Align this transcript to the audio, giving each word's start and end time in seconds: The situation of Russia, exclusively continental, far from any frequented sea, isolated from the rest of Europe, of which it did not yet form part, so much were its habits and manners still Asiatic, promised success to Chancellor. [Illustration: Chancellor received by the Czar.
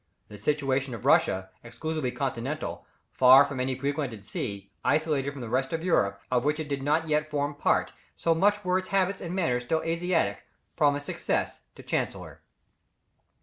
The 0.29 0.39
situation 0.39 0.95
of 0.95 1.05
Russia, 1.05 1.51
exclusively 1.63 2.11
continental, 2.11 2.87
far 3.11 3.45
from 3.45 3.59
any 3.59 3.77
frequented 3.77 4.25
sea, 4.25 4.71
isolated 4.83 5.31
from 5.31 5.41
the 5.41 5.47
rest 5.47 5.73
of 5.73 5.83
Europe, 5.83 6.19
of 6.31 6.43
which 6.43 6.59
it 6.59 6.67
did 6.67 6.81
not 6.81 7.07
yet 7.07 7.29
form 7.29 7.53
part, 7.53 7.93
so 8.15 8.33
much 8.33 8.65
were 8.65 8.79
its 8.79 8.87
habits 8.87 9.21
and 9.21 9.35
manners 9.35 9.63
still 9.65 9.83
Asiatic, 9.83 10.41
promised 10.75 11.05
success 11.05 11.61
to 11.75 11.83
Chancellor. 11.83 12.41
[Illustration: 12.41 12.41
Chancellor 12.41 12.41
received 12.41 12.41
by 12.41 13.21
the 13.21 13.27
Czar. 13.27 13.37